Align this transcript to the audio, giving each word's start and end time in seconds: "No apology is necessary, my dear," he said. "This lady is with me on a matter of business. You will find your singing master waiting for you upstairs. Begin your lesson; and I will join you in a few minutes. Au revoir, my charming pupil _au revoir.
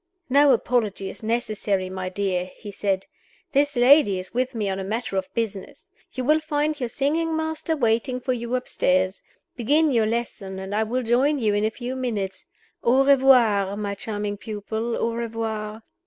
"No 0.31 0.51
apology 0.51 1.11
is 1.11 1.21
necessary, 1.21 1.87
my 1.87 2.09
dear," 2.09 2.45
he 2.45 2.71
said. 2.71 3.05
"This 3.51 3.75
lady 3.75 4.17
is 4.17 4.33
with 4.33 4.55
me 4.55 4.67
on 4.67 4.79
a 4.79 4.83
matter 4.83 5.15
of 5.15 5.31
business. 5.35 5.91
You 6.11 6.23
will 6.23 6.39
find 6.39 6.79
your 6.79 6.89
singing 6.89 7.37
master 7.37 7.77
waiting 7.77 8.19
for 8.19 8.33
you 8.33 8.55
upstairs. 8.55 9.21
Begin 9.55 9.91
your 9.91 10.07
lesson; 10.07 10.57
and 10.57 10.73
I 10.73 10.81
will 10.81 11.03
join 11.03 11.37
you 11.37 11.53
in 11.53 11.65
a 11.65 11.69
few 11.69 11.95
minutes. 11.95 12.47
Au 12.83 13.05
revoir, 13.05 13.77
my 13.77 13.93
charming 13.93 14.37
pupil 14.37 14.97
_au 14.99 15.15
revoir. 15.15 15.83